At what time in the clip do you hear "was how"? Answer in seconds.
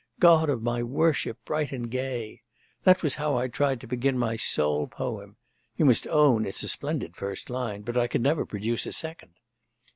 3.03-3.37